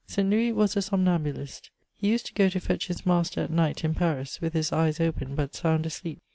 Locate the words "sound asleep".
5.53-6.17